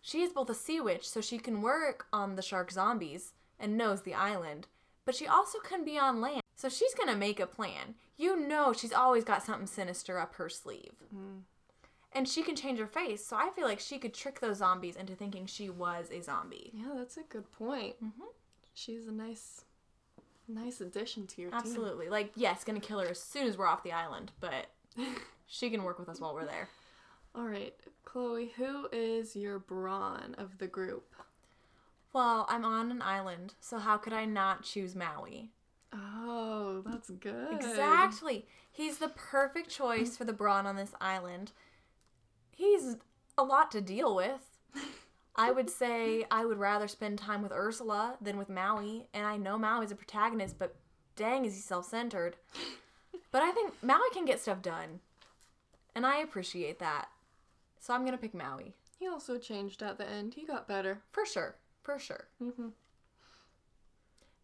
she 0.04 0.22
is 0.22 0.32
both 0.32 0.52
a 0.52 0.54
sea 0.54 0.80
witch, 0.80 1.10
so 1.10 1.20
she 1.20 1.40
can 1.40 1.64
work 1.64 2.06
on 2.14 2.36
the 2.36 2.44
shark 2.44 2.72
zombies 2.72 3.34
and 3.60 3.76
knows 3.76 4.04
the 4.04 4.14
island, 4.14 4.68
but 5.04 5.16
she 5.16 5.26
also 5.26 5.58
can 5.58 5.84
be 5.84 5.98
on 5.98 6.22
land. 6.22 6.44
So 6.56 6.70
she's 6.70 6.94
gonna 6.94 7.16
make 7.16 7.40
a 7.40 7.48
plan. 7.48 7.96
You 8.18 8.40
know 8.40 8.72
she's 8.72 8.94
always 8.94 9.24
got 9.24 9.44
something 9.44 9.66
sinister 9.66 10.20
up 10.20 10.36
her 10.36 10.48
sleeve. 10.48 10.94
Mm. 11.14 11.42
And 12.14 12.30
she 12.30 12.44
can 12.44 12.56
change 12.56 12.78
her 12.78 12.88
face, 12.88 13.26
so 13.26 13.36
I 13.36 13.50
feel 13.56 13.66
like 13.66 13.80
she 13.80 13.98
could 13.98 14.14
trick 14.14 14.42
those 14.42 14.58
zombies 14.58 14.96
into 14.96 15.16
thinking 15.16 15.48
she 15.48 15.72
was 15.72 16.12
a 16.12 16.22
zombie. 16.22 16.72
Yeah, 16.72 16.94
that's 16.96 17.18
a 17.18 17.24
good 17.24 17.52
point. 17.52 17.96
Mm-hmm. 18.04 18.26
She's 18.80 19.08
a 19.08 19.12
nice, 19.12 19.66
nice 20.48 20.80
addition 20.80 21.28
to 21.28 21.42
your 21.42 21.52
team. 21.52 21.60
Absolutely. 21.60 22.08
Like, 22.08 22.32
yes, 22.36 22.64
gonna 22.64 22.80
kill 22.80 23.00
her 23.00 23.10
as 23.10 23.20
soon 23.20 23.46
as 23.46 23.58
we're 23.58 23.68
off 23.68 23.84
the 23.84 23.92
island, 23.92 24.32
but 24.40 24.68
she 25.48 25.70
can 25.70 25.84
work 25.84 26.00
with 26.00 26.08
us 26.08 26.22
while 26.22 26.34
we're 26.34 26.46
there. 26.46 26.70
All 27.36 27.44
right, 27.44 27.76
Chloe, 28.06 28.54
who 28.56 28.88
is 28.94 29.36
your 29.36 29.60
brawn 29.60 30.34
of 30.38 30.60
the 30.60 30.68
group? 30.68 31.14
Well, 32.14 32.46
I'm 32.48 32.64
on 32.64 32.90
an 32.90 33.02
island, 33.02 33.56
so 33.60 33.80
how 33.80 33.98
could 33.98 34.14
I 34.14 34.24
not 34.24 34.64
choose 34.64 34.96
Maui? 34.96 35.52
Oh, 35.92 36.82
that's 36.86 37.10
good. 37.10 37.52
Exactly. 37.52 38.48
He's 38.72 39.00
the 39.00 39.10
perfect 39.10 39.70
choice 39.70 40.16
for 40.16 40.24
the 40.24 40.34
brawn 40.34 40.66
on 40.66 40.78
this 40.78 40.94
island. 41.02 41.52
He's 42.56 42.96
a 43.38 43.44
lot 43.44 43.72
to 43.72 43.82
deal 43.82 44.16
with. 44.16 44.58
I 45.40 45.52
would 45.52 45.70
say 45.70 46.26
I 46.30 46.44
would 46.46 46.58
rather 46.60 46.88
spend 46.88 47.18
time 47.18 47.42
with 47.42 47.54
Ursula 47.54 48.18
than 48.22 48.38
with 48.38 48.50
Maui, 48.50 49.08
and 49.14 49.26
I 49.26 49.38
know 49.38 49.58
Maui's 49.58 49.92
a 49.92 49.96
protagonist, 49.96 50.60
but 50.60 50.76
dang 51.16 51.46
is 51.46 51.56
he 51.56 51.62
self-centered. 51.62 52.36
But 53.32 53.42
I 53.42 53.52
think 53.52 53.74
Maui 53.82 54.10
can 54.12 54.26
get 54.26 54.42
stuff 54.42 54.62
done. 54.62 55.00
And 55.96 56.06
I 56.06 56.18
appreciate 56.18 56.80
that. 56.80 57.08
So 57.80 57.94
I'm 57.94 58.02
going 58.02 58.12
to 58.12 58.18
pick 58.18 58.34
Maui. 58.34 58.74
He 59.00 59.08
also 59.08 59.38
changed 59.38 59.82
at 59.82 59.98
the 59.98 60.10
end. 60.10 60.34
He 60.34 60.46
got 60.46 60.68
better. 60.68 61.02
For 61.12 61.26
sure. 61.26 61.56
For 61.84 61.98
sure. 62.00 62.28
Mm-hmm. 62.44 62.70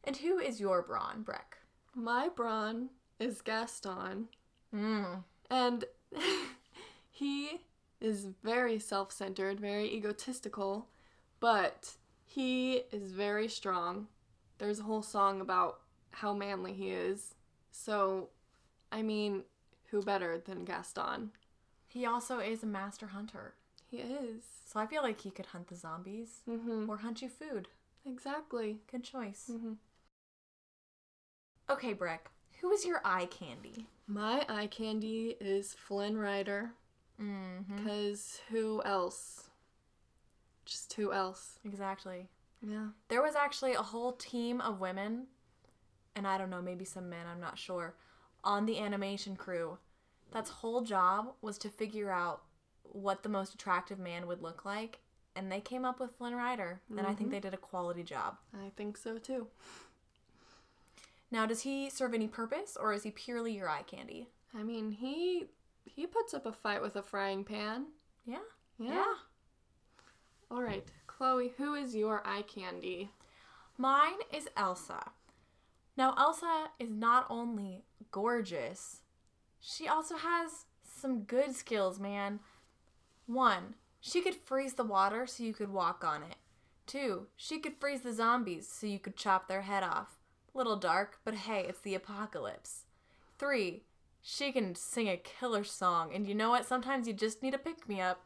And 0.06 0.18
who 0.18 0.40
is 0.40 0.60
your 0.62 0.82
brawn, 0.82 1.24
Breck? 1.24 1.58
My 1.94 2.30
brawn 2.30 2.90
is 3.20 3.42
Gaston, 3.42 4.28
Mm. 4.74 5.24
and 5.50 5.86
he 7.12 7.62
is 8.06 8.28
very 8.44 8.78
self 8.80 9.12
centered, 9.12 9.60
very 9.60 9.92
egotistical, 9.94 10.88
but 11.40 11.92
he 12.26 12.84
is 12.92 13.12
very 13.12 13.48
strong. 13.48 14.08
There's 14.58 14.80
a 14.80 14.84
whole 14.84 15.02
song 15.02 15.42
about 15.42 15.80
how 16.12 16.34
manly 16.34 16.74
he 16.74 16.92
is. 16.92 17.36
So, 17.72 18.30
I 18.92 19.02
mean, 19.02 19.44
who 19.90 20.02
better 20.02 20.38
than 20.38 20.64
Gaston? 20.66 21.32
He 21.88 22.06
also 22.06 22.40
is 22.40 22.64
a 22.64 22.68
master 22.68 23.08
hunter. 23.08 23.54
He 23.90 23.98
is. 23.98 24.44
So 24.66 24.80
I 24.80 24.86
feel 24.88 25.02
like 25.04 25.22
he 25.22 25.32
could 25.32 25.48
hunt 25.48 25.68
the 25.68 25.76
zombies 25.76 26.42
Mm-hmm. 26.50 26.90
or 26.90 26.98
hunt 26.98 27.22
you 27.22 27.30
food. 27.30 27.68
Exactly. 28.06 28.80
Good 28.92 29.04
choice. 29.04 29.50
Mm-hmm. 29.52 29.74
Okay, 31.70 31.94
Breck, 31.94 32.30
who 32.62 32.72
is 32.72 32.86
your 32.86 33.02
eye 33.04 33.26
candy? 33.26 33.88
My 34.08 34.46
eye 34.48 34.68
candy 34.68 35.36
is 35.40 35.74
Flynn 35.74 36.18
Rider, 36.18 36.72
Mm-hmm. 37.22 37.78
because 37.78 38.42
who 38.50 38.82
else? 38.84 39.50
Just 40.66 40.94
who 40.94 41.14
else? 41.14 41.60
Exactly. 41.64 42.28
Yeah. 42.62 42.88
There 43.08 43.22
was 43.22 43.36
actually 43.36 43.74
a 43.74 43.82
whole 43.82 44.14
team 44.14 44.60
of 44.62 44.80
women, 44.80 45.28
and 46.16 46.28
I 46.28 46.38
don't 46.38 46.50
know, 46.50 46.62
maybe 46.62 46.86
some 46.86 47.10
men, 47.10 47.26
I'm 47.32 47.40
not 47.40 47.58
sure, 47.58 47.96
on 48.44 48.66
the 48.66 48.80
animation 48.80 49.36
crew. 49.36 49.78
That's 50.32 50.50
whole 50.50 50.82
job 50.82 51.34
was 51.42 51.58
to 51.60 51.70
figure 51.70 52.12
out 52.12 52.42
what 52.84 53.24
the 53.24 53.30
most 53.30 53.54
attractive 53.54 54.00
man 54.00 54.28
would 54.28 54.42
look 54.42 54.66
like, 54.66 55.00
and 55.36 55.52
they 55.52 55.62
came 55.62 55.86
up 55.86 56.00
with 56.00 56.16
Flynn 56.18 56.34
Rider, 56.36 56.82
and 56.90 57.06
I 57.06 57.14
think 57.14 57.30
Mhm. 57.30 57.32
they 57.34 57.40
did 57.40 57.54
a 57.54 57.58
quality 57.58 58.04
job. 58.04 58.38
I 58.54 58.72
think 58.76 58.98
so 58.98 59.18
too. 59.20 59.48
Now, 61.32 61.46
does 61.46 61.62
he 61.62 61.90
serve 61.90 62.14
any 62.14 62.28
purpose, 62.28 62.78
or 62.78 62.94
is 62.94 63.04
he 63.04 63.12
purely 63.12 63.54
your 63.56 63.70
eye 63.70 63.84
candy? 63.84 64.30
I 64.54 64.64
mean, 64.64 64.92
he 64.92 65.50
he 65.86 66.06
puts 66.06 66.34
up 66.34 66.46
a 66.46 66.52
fight 66.52 66.82
with 66.82 66.96
a 66.96 67.04
frying 67.04 67.44
pan. 67.44 67.86
Yeah. 68.26 68.40
Yeah. 68.78 69.14
All 70.52 70.62
right, 70.62 70.84
Chloe, 71.08 71.54
who 71.58 71.74
is 71.74 71.96
your 71.96 72.22
eye 72.26 72.44
candy? 72.44 73.10
Mine 73.78 74.20
is 74.34 74.48
Elsa. 74.56 75.12
Now, 75.98 76.14
Elsa 76.18 76.68
is 76.80 76.90
not 76.90 77.26
only 77.30 77.84
gorgeous, 78.12 79.02
she 79.60 79.88
also 79.88 80.18
has 80.18 80.66
some 80.84 81.24
good 81.24 81.56
skills, 81.56 82.00
man. 82.00 82.40
One, 83.26 83.76
she 84.00 84.22
could 84.22 84.36
freeze 84.36 84.74
the 84.76 84.84
water 84.84 85.26
so 85.26 85.44
you 85.44 85.54
could 85.54 85.72
walk 85.72 86.04
on 86.04 86.22
it. 86.22 86.36
Two, 86.86 87.28
she 87.36 87.60
could 87.60 87.78
freeze 87.80 88.02
the 88.02 88.14
zombies 88.14 88.68
so 88.68 88.86
you 88.86 89.00
could 89.00 89.16
chop 89.16 89.48
their 89.48 89.64
head 89.64 89.82
off. 89.82 90.20
Little 90.54 90.78
dark, 90.78 91.20
but 91.26 91.34
hey, 91.34 91.66
it's 91.68 91.82
the 91.82 91.96
apocalypse. 91.96 92.84
Three, 93.40 93.85
she 94.28 94.52
can 94.52 94.74
sing 94.74 95.08
a 95.08 95.18
killer 95.18 95.64
song, 95.64 96.10
and 96.12 96.28
you 96.28 96.34
know 96.34 96.50
what? 96.50 96.66
Sometimes 96.66 97.08
you 97.08 97.14
just 97.14 97.44
need 97.44 97.54
a 97.54 97.60
pick 97.60 97.88
me 97.88 98.02
up, 98.02 98.22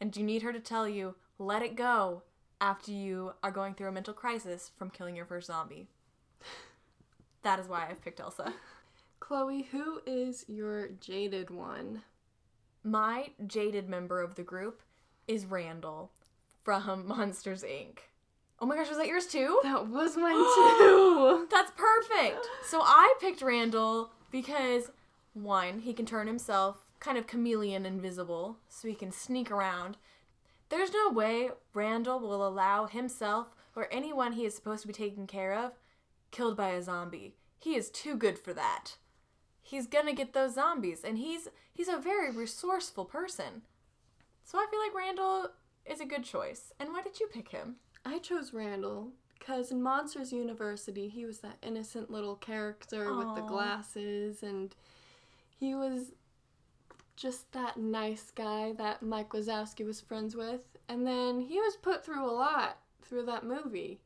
and 0.00 0.16
you 0.16 0.24
need 0.24 0.40
her 0.40 0.54
to 0.54 0.58
tell 0.58 0.88
you, 0.88 1.16
let 1.38 1.60
it 1.60 1.76
go, 1.76 2.22
after 2.62 2.90
you 2.90 3.34
are 3.42 3.50
going 3.50 3.74
through 3.74 3.88
a 3.88 3.92
mental 3.92 4.14
crisis 4.14 4.70
from 4.78 4.88
killing 4.88 5.14
your 5.14 5.26
first 5.26 5.48
zombie. 5.48 5.86
That 7.42 7.58
is 7.58 7.68
why 7.68 7.86
I've 7.90 8.02
picked 8.02 8.20
Elsa. 8.20 8.54
Chloe, 9.20 9.68
who 9.70 10.00
is 10.06 10.46
your 10.48 10.88
jaded 10.88 11.50
one? 11.50 12.00
My 12.82 13.28
jaded 13.46 13.86
member 13.86 14.22
of 14.22 14.36
the 14.36 14.42
group 14.42 14.80
is 15.28 15.44
Randall 15.44 16.10
from 16.62 17.06
Monsters 17.06 17.62
Inc. 17.62 17.98
Oh 18.60 18.64
my 18.66 18.76
gosh, 18.76 18.88
was 18.88 18.96
that 18.96 19.08
yours 19.08 19.26
too? 19.26 19.60
That 19.62 19.88
was 19.88 20.16
mine 20.16 20.32
too. 20.78 21.46
That's 21.50 21.72
perfect. 21.76 22.46
So 22.66 22.80
I 22.80 23.12
picked 23.20 23.42
Randall 23.42 24.10
because 24.30 24.90
one, 25.34 25.80
he 25.80 25.92
can 25.92 26.06
turn 26.06 26.26
himself 26.26 26.86
kind 27.00 27.18
of 27.18 27.26
chameleon 27.26 27.84
invisible, 27.84 28.56
so 28.68 28.88
he 28.88 28.94
can 28.94 29.12
sneak 29.12 29.50
around. 29.50 29.98
There's 30.70 30.92
no 30.92 31.10
way 31.10 31.50
Randall 31.74 32.18
will 32.18 32.46
allow 32.46 32.86
himself 32.86 33.54
or 33.76 33.88
anyone 33.92 34.32
he 34.32 34.46
is 34.46 34.54
supposed 34.54 34.82
to 34.82 34.88
be 34.88 34.94
taking 34.94 35.26
care 35.26 35.54
of 35.54 35.72
killed 36.30 36.56
by 36.56 36.70
a 36.70 36.82
zombie. 36.82 37.34
He 37.58 37.76
is 37.76 37.90
too 37.90 38.16
good 38.16 38.38
for 38.38 38.52
that. 38.54 38.96
He's 39.62 39.86
gonna 39.86 40.12
get 40.12 40.32
those 40.32 40.54
zombies, 40.54 41.04
and 41.04 41.18
he's 41.18 41.48
he's 41.72 41.88
a 41.88 41.96
very 41.96 42.30
resourceful 42.30 43.04
person. 43.04 43.62
So 44.44 44.58
I 44.58 44.66
feel 44.70 44.80
like 44.80 44.94
Randall 44.94 45.50
is 45.86 46.00
a 46.00 46.06
good 46.06 46.24
choice. 46.24 46.72
And 46.78 46.90
why 46.90 47.02
did 47.02 47.20
you 47.20 47.28
pick 47.32 47.48
him? 47.48 47.76
I 48.04 48.18
chose 48.18 48.52
Randall 48.52 49.12
because 49.38 49.70
in 49.70 49.82
Monsters 49.82 50.32
University, 50.32 51.08
he 51.08 51.24
was 51.24 51.38
that 51.38 51.58
innocent 51.62 52.10
little 52.10 52.36
character 52.36 53.14
with 53.14 53.34
the 53.34 53.42
glasses, 53.42 54.42
and 54.42 54.74
he 55.64 55.74
was 55.74 56.12
just 57.16 57.52
that 57.52 57.76
nice 57.76 58.30
guy 58.34 58.72
that 58.72 59.02
Mike 59.02 59.30
Wazowski 59.30 59.86
was 59.86 60.00
friends 60.00 60.36
with. 60.36 60.60
And 60.88 61.06
then 61.06 61.40
he 61.40 61.58
was 61.58 61.76
put 61.76 62.04
through 62.04 62.24
a 62.24 62.30
lot 62.30 62.78
through 63.02 63.24
that 63.26 63.44
movie. 63.44 64.00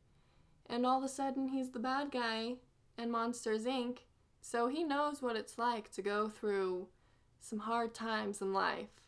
And 0.67 0.87
all 0.87 0.99
of 0.99 1.05
a 1.05 1.09
sudden, 1.09 1.49
he's 1.49 1.71
the 1.71 1.79
bad 1.79 2.11
guy 2.11 2.55
in 2.97 3.11
Monsters 3.11 3.65
Inc., 3.65 3.99
so 4.41 4.69
he 4.69 4.85
knows 4.85 5.21
what 5.21 5.37
it's 5.37 5.59
like 5.59 5.91
to 5.93 6.03
go 6.03 6.29
through 6.29 6.89
some 7.41 7.61
hard 7.61 7.95
times 7.95 8.41
in 8.41 8.53
life. 8.53 9.03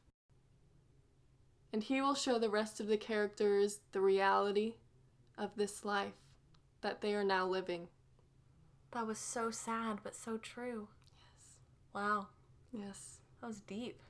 And 1.73 1.85
he 1.85 2.01
will 2.01 2.15
show 2.15 2.39
the 2.39 2.51
rest 2.51 2.81
of 2.81 2.89
the 2.89 2.97
characters 2.97 3.81
the 3.93 4.01
reality 4.01 4.75
of 5.39 5.51
this 5.57 5.85
life 5.85 6.15
that 6.81 7.01
they 7.01 7.15
are 7.15 7.25
now 7.25 7.47
living. 7.47 7.89
That 8.91 9.07
was 9.07 9.19
so 9.19 9.51
sad, 9.51 10.01
but 10.03 10.17
so 10.17 10.37
true. 10.37 10.89
Yes. 11.17 11.59
Wow, 11.95 12.27
Yes. 12.73 13.19
that 13.41 13.47
was 13.47 13.61
deep. 13.61 14.01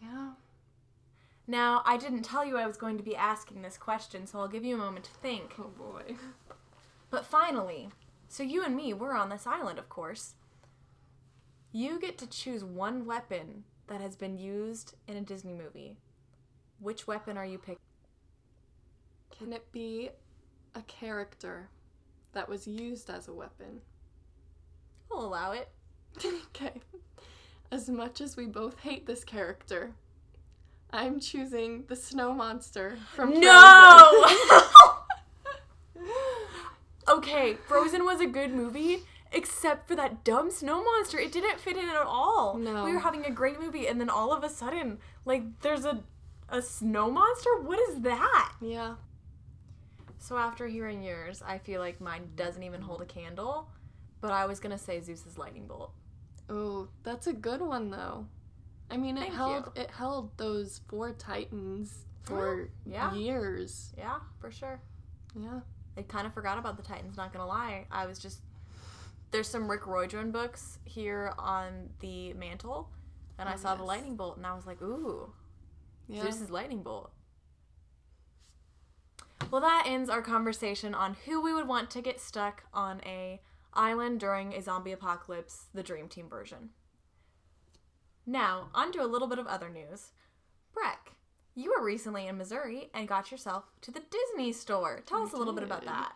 Yeah. 0.00 0.32
Now, 1.46 1.82
I 1.84 1.96
didn't 1.98 2.22
tell 2.22 2.44
you 2.44 2.56
I 2.56 2.66
was 2.66 2.76
going 2.76 2.96
to 2.96 3.02
be 3.02 3.14
asking 3.14 3.62
this 3.62 3.76
question, 3.76 4.26
so 4.26 4.38
I'll 4.38 4.48
give 4.48 4.64
you 4.64 4.74
a 4.74 4.78
moment 4.78 5.04
to 5.06 5.10
think. 5.12 5.54
Oh 5.58 5.70
boy. 5.76 6.16
But 7.10 7.26
finally, 7.26 7.90
so 8.28 8.42
you 8.42 8.64
and 8.64 8.74
me, 8.74 8.92
we're 8.92 9.14
on 9.14 9.28
this 9.28 9.46
island, 9.46 9.78
of 9.78 9.88
course. 9.88 10.34
You 11.70 12.00
get 12.00 12.18
to 12.18 12.26
choose 12.26 12.64
one 12.64 13.04
weapon 13.04 13.64
that 13.88 14.00
has 14.00 14.16
been 14.16 14.38
used 14.38 14.94
in 15.06 15.16
a 15.16 15.20
Disney 15.20 15.52
movie. 15.52 15.98
Which 16.80 17.06
weapon 17.06 17.36
are 17.36 17.46
you 17.46 17.58
picking? 17.58 17.78
Can 19.38 19.52
it 19.52 19.70
be 19.72 20.10
a 20.74 20.82
character 20.82 21.68
that 22.32 22.48
was 22.48 22.66
used 22.66 23.10
as 23.10 23.28
a 23.28 23.32
weapon? 23.32 23.80
I'll 25.12 25.26
allow 25.26 25.52
it. 25.52 25.68
okay. 26.24 26.80
As 27.74 27.88
much 27.88 28.20
as 28.20 28.36
we 28.36 28.46
both 28.46 28.78
hate 28.78 29.04
this 29.04 29.24
character, 29.24 29.94
I'm 30.92 31.18
choosing 31.18 31.86
the 31.88 31.96
snow 31.96 32.32
monster 32.32 32.98
from 33.16 33.40
No! 33.40 34.26
okay, 37.08 37.54
Frozen 37.66 38.04
was 38.04 38.20
a 38.20 38.26
good 38.26 38.52
movie, 38.54 39.02
except 39.32 39.88
for 39.88 39.96
that 39.96 40.22
dumb 40.22 40.52
snow 40.52 40.84
monster. 40.84 41.18
It 41.18 41.32
didn't 41.32 41.58
fit 41.58 41.76
in 41.76 41.88
at 41.88 41.96
all. 41.96 42.56
No. 42.56 42.84
We 42.84 42.92
were 42.92 43.00
having 43.00 43.24
a 43.24 43.32
great 43.32 43.60
movie, 43.60 43.88
and 43.88 44.00
then 44.00 44.08
all 44.08 44.32
of 44.32 44.44
a 44.44 44.48
sudden, 44.48 44.98
like, 45.24 45.42
there's 45.62 45.84
a 45.84 46.04
a 46.48 46.62
snow 46.62 47.10
monster. 47.10 47.60
What 47.60 47.80
is 47.88 48.02
that? 48.02 48.52
yeah. 48.60 48.94
So 50.20 50.38
after 50.38 50.68
hearing 50.68 51.02
yours, 51.02 51.42
I 51.44 51.58
feel 51.58 51.80
like 51.80 52.00
mine 52.00 52.28
doesn't 52.36 52.62
even 52.62 52.82
hold 52.82 53.02
a 53.02 53.04
candle. 53.04 53.68
But 54.20 54.30
I 54.30 54.46
was 54.46 54.60
gonna 54.60 54.78
say 54.78 55.00
Zeus's 55.00 55.36
lightning 55.36 55.66
bolt. 55.66 55.90
Oh, 56.48 56.88
that's 57.02 57.26
a 57.26 57.32
good 57.32 57.60
one 57.60 57.90
though. 57.90 58.26
I 58.90 58.96
mean, 58.96 59.16
it 59.16 59.20
Thank 59.20 59.34
held 59.34 59.72
it 59.76 59.90
held 59.90 60.36
those 60.36 60.80
four 60.88 61.12
titans 61.12 62.04
for 62.22 62.68
yeah. 62.84 63.14
years. 63.14 63.92
Yeah, 63.96 64.18
for 64.40 64.50
sure. 64.50 64.80
Yeah. 65.34 65.60
I 65.96 66.02
kind 66.02 66.26
of 66.26 66.34
forgot 66.34 66.58
about 66.58 66.76
the 66.76 66.82
Titans. 66.82 67.16
Not 67.16 67.32
gonna 67.32 67.46
lie, 67.46 67.86
I 67.90 68.06
was 68.06 68.18
just 68.18 68.40
there's 69.30 69.48
some 69.48 69.68
Rick 69.70 69.86
Riordan 69.86 70.30
books 70.30 70.78
here 70.84 71.32
on 71.38 71.90
the 72.00 72.32
mantle, 72.34 72.88
and 73.38 73.48
I 73.48 73.54
Oh, 73.54 73.56
saw 73.56 73.74
the 73.74 73.82
lightning 73.82 74.14
bolt, 74.16 74.36
and 74.36 74.46
I 74.46 74.54
was 74.54 74.64
like, 74.66 74.80
ooh, 74.80 75.32
Yeah. 76.08 76.22
Zeus's 76.22 76.50
lightning 76.50 76.82
bolt. 76.82 77.10
Well, 79.50 79.60
that 79.60 79.84
ends 79.86 80.08
our 80.08 80.22
conversation 80.22 80.94
on 80.94 81.16
who 81.26 81.40
we 81.40 81.52
would 81.52 81.66
want 81.68 81.90
to 81.90 82.00
get 82.00 82.20
stuck 82.20 82.64
on 82.72 83.00
a 83.04 83.40
island 83.74 84.20
during 84.20 84.52
a 84.52 84.62
zombie 84.62 84.92
apocalypse, 84.92 85.66
the 85.74 85.82
Dream 85.82 86.08
Team 86.08 86.28
version. 86.28 86.70
Now, 88.26 88.68
on 88.74 88.92
to 88.92 89.02
a 89.02 89.06
little 89.06 89.28
bit 89.28 89.38
of 89.38 89.46
other 89.46 89.68
news. 89.68 90.12
Breck, 90.72 91.12
you 91.54 91.74
were 91.76 91.84
recently 91.84 92.26
in 92.26 92.38
Missouri 92.38 92.90
and 92.94 93.06
got 93.06 93.30
yourself 93.30 93.64
to 93.82 93.90
the 93.90 94.02
Disney 94.10 94.52
store. 94.52 95.02
Tell 95.06 95.22
us 95.22 95.32
a 95.32 95.36
little 95.36 95.52
bit 95.52 95.62
about 95.62 95.84
that. 95.84 96.12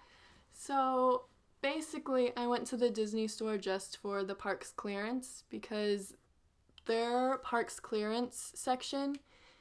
So 0.52 1.24
basically, 1.60 2.32
I 2.36 2.46
went 2.46 2.66
to 2.68 2.76
the 2.76 2.90
Disney 2.90 3.28
store 3.28 3.58
just 3.58 3.98
for 3.98 4.24
the 4.24 4.34
parks 4.34 4.72
clearance 4.72 5.44
because 5.50 6.14
their 6.86 7.38
parks 7.38 7.78
clearance 7.78 8.52
section 8.54 9.16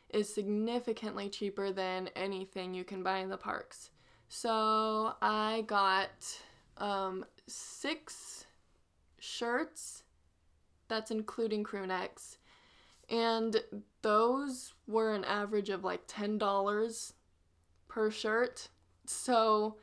is 0.10 0.34
significantly 0.34 1.30
cheaper 1.30 1.72
than 1.72 2.10
anything 2.16 2.74
you 2.74 2.84
can 2.84 3.04
buy 3.04 3.18
in 3.20 3.30
the 3.30 3.38
parks. 3.38 3.92
So 4.30 5.14
I 5.22 5.64
got 5.68 6.42
um, 6.78 7.26
six 7.48 8.46
shirts, 9.20 10.04
that's 10.88 11.12
including 11.12 11.64
crew 11.64 11.88
necks, 11.88 12.38
and 13.10 13.64
those 14.02 14.74
were 14.88 15.14
an 15.14 15.24
average 15.24 15.70
of 15.70 15.84
like 15.84 16.08
$10 16.08 17.14
per 17.88 18.12
shirt. 18.12 18.70
So 19.06 19.78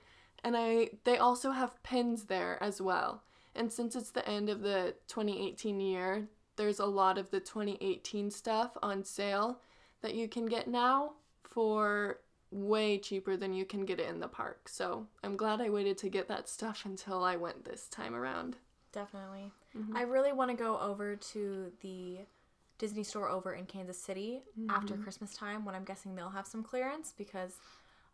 and 0.44 0.56
I 0.56 0.90
they 1.04 1.16
also 1.16 1.50
have 1.50 1.82
pins 1.82 2.24
there 2.24 2.62
as 2.62 2.80
well. 2.80 3.24
And 3.56 3.72
since 3.72 3.96
it's 3.96 4.10
the 4.10 4.28
end 4.28 4.50
of 4.50 4.60
the 4.60 4.94
2018 5.08 5.80
year, 5.80 6.28
there's 6.56 6.80
a 6.80 6.86
lot 6.86 7.18
of 7.18 7.30
the 7.30 7.40
2018 7.40 8.30
stuff 8.30 8.76
on 8.82 9.02
sale 9.02 9.60
that 10.02 10.14
you 10.14 10.28
can 10.28 10.44
get 10.46 10.68
now 10.68 11.12
for 11.42 12.20
way 12.54 12.98
cheaper 12.98 13.36
than 13.36 13.52
you 13.52 13.64
can 13.64 13.84
get 13.84 13.98
it 13.98 14.08
in 14.08 14.20
the 14.20 14.28
park. 14.28 14.68
So, 14.68 15.06
I'm 15.22 15.36
glad 15.36 15.60
I 15.60 15.68
waited 15.68 15.98
to 15.98 16.08
get 16.08 16.28
that 16.28 16.48
stuff 16.48 16.82
until 16.84 17.24
I 17.24 17.36
went 17.36 17.64
this 17.64 17.88
time 17.88 18.14
around. 18.14 18.56
Definitely. 18.92 19.50
Mm-hmm. 19.76 19.96
I 19.96 20.02
really 20.02 20.32
want 20.32 20.50
to 20.52 20.56
go 20.56 20.78
over 20.78 21.16
to 21.16 21.72
the 21.82 22.18
Disney 22.78 23.02
store 23.02 23.28
over 23.28 23.52
in 23.52 23.66
Kansas 23.66 24.00
City 24.00 24.42
after 24.68 24.94
mm-hmm. 24.94 25.02
Christmas 25.02 25.34
time 25.34 25.64
when 25.64 25.74
I'm 25.74 25.84
guessing 25.84 26.14
they'll 26.14 26.30
have 26.30 26.46
some 26.46 26.62
clearance 26.62 27.12
because 27.16 27.54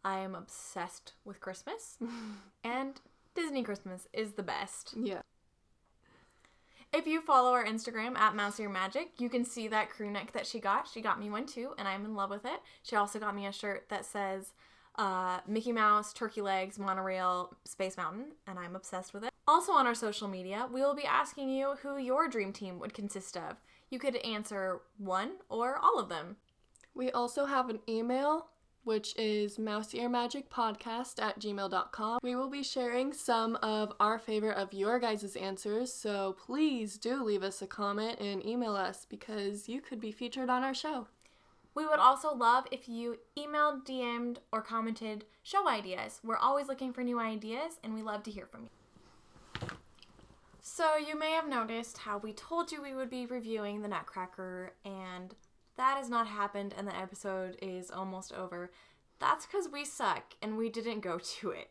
I 0.05 0.21
am 0.21 0.35
obsessed 0.35 1.13
with 1.25 1.41
Christmas. 1.41 1.99
and 2.65 3.01
Disney 3.35 3.63
Christmas 3.63 4.09
is 4.13 4.33
the 4.33 4.43
best. 4.43 4.95
Yeah. 4.97 5.21
If 6.93 7.07
you 7.07 7.21
follow 7.21 7.53
our 7.53 7.65
Instagram 7.65 8.19
at 8.19 8.35
Mouse 8.35 8.59
Ear 8.59 8.69
Magic, 8.69 9.13
you 9.19 9.29
can 9.29 9.45
see 9.45 9.69
that 9.69 9.91
crew 9.91 10.11
neck 10.11 10.33
that 10.33 10.45
she 10.45 10.59
got. 10.59 10.89
She 10.89 11.01
got 11.01 11.21
me 11.21 11.31
one 11.31 11.47
too, 11.47 11.73
and 11.79 11.87
I'm 11.87 12.05
in 12.05 12.17
love 12.17 12.31
with 12.31 12.45
it. 12.45 12.61
She 12.83 12.97
also 12.97 13.21
got 13.21 13.37
me 13.37 13.47
a 13.47 13.53
shirt 13.53 13.89
that 13.91 14.05
says 14.05 14.55
uh, 14.97 15.39
Mickey 15.47 15.71
Mouse, 15.71 16.13
Turkey 16.13 16.41
Legs, 16.41 16.81
Monorail, 16.81 17.57
Space 17.65 17.97
Mountain, 17.97 18.33
and 18.49 18.59
I'm 18.59 18.75
obsessed 18.75 19.15
with 19.15 19.23
it. 19.23 19.31
Also 19.47 19.71
on 19.71 19.87
our 19.87 19.95
social 19.95 20.27
media, 20.27 20.69
we 20.71 20.81
will 20.81 20.97
be 20.97 21.05
asking 21.05 21.49
you 21.49 21.77
who 21.81 21.97
your 21.97 22.27
dream 22.27 22.53
team 22.53 22.81
would 22.81 22.93
consist 22.93 23.37
of. 23.37 23.57
You 23.89 24.01
could 24.01 24.17
answer 24.17 24.81
one 24.99 25.35
or 25.49 25.79
all 25.79 26.01
of 26.01 26.09
them. 26.09 26.39
We 26.93 27.13
also 27.13 27.47
have 27.47 27.71
an 27.71 27.79
email, 27.89 28.49
which 28.85 29.15
is 29.17 29.59
mouseearmagicpodcast 29.59 31.21
at 31.21 31.39
gmail.com. 31.39 32.19
We 32.23 32.37
will 32.37 32.49
be 32.49 32.63
sharing 32.63 33.13
some 33.13 33.57
of 33.57 33.93
our 34.01 34.19
favorite 34.19 34.57
of 34.57 34.73
your 34.73 34.99
guys' 34.99 35.37
answers, 35.37 35.93
so 35.93 36.37
please 36.45 36.99
do 36.99 37.23
leave 37.23 37.43
us 37.43 37.63
a 37.63 37.67
comment 37.67 38.21
and 38.21 38.45
email 38.45 38.75
us 38.75 39.07
because 39.09 39.69
you 39.69 39.81
could 39.81 40.01
be 40.01 40.13
featured 40.13 40.51
on 40.51 40.63
our 40.63 40.75
show. 40.75 41.09
We 41.75 41.87
would 41.87 42.01
also 42.01 42.35
love 42.35 42.67
if 42.73 42.89
you 42.89 43.19
emailed, 43.39 43.87
DM'd, 43.87 44.41
or 44.53 44.61
commented 44.61 45.25
show 45.43 45.69
ideas. 45.69 46.21
We're 46.25 46.37
always 46.37 46.67
looking 46.67 46.93
for 46.93 47.03
new 47.03 47.21
ideas 47.21 47.79
and 47.85 47.95
we 47.95 48.03
love 48.03 48.23
to 48.25 48.31
hear 48.31 48.47
from 48.47 48.65
you. 48.65 49.69
So, 50.63 50.97
you 50.97 51.19
may 51.19 51.31
have 51.33 51.49
noticed 51.49 51.99
how 51.99 52.19
we 52.19 52.33
told 52.33 52.71
you 52.71 52.83
we 52.83 52.95
would 52.95 53.09
be 53.11 53.25
reviewing 53.25 53.81
the 53.81 53.89
Nutcracker, 53.89 54.75
and 54.85 55.35
that 55.77 55.97
has 55.97 56.09
not 56.09 56.27
happened, 56.27 56.75
and 56.77 56.87
the 56.87 56.97
episode 56.97 57.57
is 57.63 57.91
almost 57.91 58.33
over. 58.33 58.71
That's 59.19 59.47
because 59.47 59.69
we 59.69 59.85
suck 59.85 60.35
and 60.43 60.57
we 60.57 60.69
didn't 60.69 61.01
go 61.01 61.19
to 61.41 61.51
it. 61.51 61.71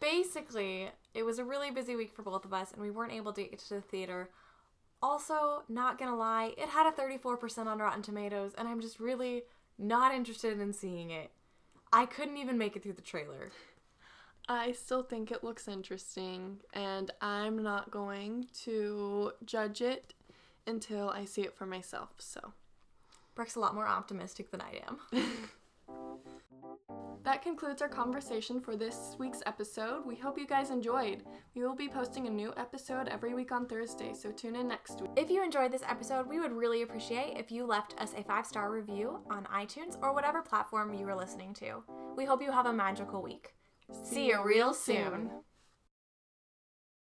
Basically, 0.00 0.88
it 1.14 1.22
was 1.24 1.38
a 1.38 1.44
really 1.44 1.70
busy 1.70 1.94
week 1.94 2.12
for 2.12 2.22
both 2.22 2.44
of 2.44 2.52
us, 2.52 2.72
and 2.72 2.82
we 2.82 2.90
weren't 2.90 3.12
able 3.12 3.32
to 3.32 3.42
get 3.42 3.58
to 3.60 3.74
the 3.74 3.80
theater. 3.80 4.30
Also, 5.00 5.62
not 5.68 5.98
gonna 5.98 6.16
lie, 6.16 6.54
it 6.56 6.68
had 6.68 6.86
a 6.86 6.92
34% 6.92 7.66
on 7.66 7.78
Rotten 7.78 8.02
Tomatoes, 8.02 8.52
and 8.56 8.68
I'm 8.68 8.80
just 8.80 9.00
really 9.00 9.42
not 9.78 10.14
interested 10.14 10.60
in 10.60 10.72
seeing 10.72 11.10
it. 11.10 11.30
I 11.92 12.06
couldn't 12.06 12.36
even 12.36 12.56
make 12.58 12.76
it 12.76 12.82
through 12.82 12.94
the 12.94 13.02
trailer. 13.02 13.50
I 14.48 14.72
still 14.72 15.02
think 15.02 15.30
it 15.30 15.44
looks 15.44 15.68
interesting, 15.68 16.58
and 16.72 17.10
I'm 17.20 17.62
not 17.62 17.90
going 17.90 18.46
to 18.64 19.32
judge 19.44 19.80
it 19.80 20.14
until 20.66 21.10
I 21.10 21.24
see 21.24 21.42
it 21.42 21.54
for 21.54 21.66
myself. 21.66 22.10
So 22.18 22.52
Breck's 23.34 23.56
a 23.56 23.60
lot 23.60 23.74
more 23.74 23.86
optimistic 23.86 24.50
than 24.50 24.60
I 24.60 24.82
am. 24.86 24.98
that 27.24 27.42
concludes 27.42 27.80
our 27.80 27.88
conversation 27.88 28.60
for 28.60 28.76
this 28.76 29.16
week's 29.18 29.42
episode. 29.46 30.04
We 30.04 30.16
hope 30.16 30.38
you 30.38 30.46
guys 30.46 30.70
enjoyed. 30.70 31.22
We 31.54 31.62
will 31.62 31.74
be 31.74 31.88
posting 31.88 32.26
a 32.26 32.30
new 32.30 32.52
episode 32.58 33.08
every 33.08 33.32
week 33.32 33.50
on 33.50 33.66
Thursday, 33.66 34.12
so 34.12 34.30
tune 34.30 34.54
in 34.54 34.68
next 34.68 35.00
week. 35.00 35.12
If 35.16 35.30
you 35.30 35.42
enjoyed 35.42 35.72
this 35.72 35.84
episode, 35.88 36.28
we 36.28 36.40
would 36.40 36.52
really 36.52 36.82
appreciate 36.82 37.38
if 37.38 37.50
you 37.50 37.64
left 37.64 37.98
us 37.98 38.12
a 38.14 38.22
five 38.22 38.44
star 38.44 38.70
review 38.70 39.20
on 39.30 39.46
iTunes 39.46 39.96
or 40.02 40.12
whatever 40.12 40.42
platform 40.42 40.92
you 40.92 41.06
were 41.06 41.14
listening 41.14 41.54
to. 41.54 41.82
We 42.16 42.26
hope 42.26 42.42
you 42.42 42.52
have 42.52 42.66
a 42.66 42.72
magical 42.72 43.22
week. 43.22 43.54
See 44.04 44.28
you 44.28 44.44
real 44.44 44.74
soon. 44.74 45.30